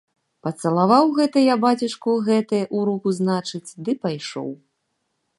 Пацалаваў 0.45 1.05
гэта 1.17 1.37
я 1.47 1.55
бацюшку 1.65 2.07
ў 2.17 2.23
гэтае, 2.29 2.61
у 2.77 2.85
руку, 2.89 3.09
значыць, 3.19 3.71
ды 3.87 3.91
пайшоў. 4.07 4.49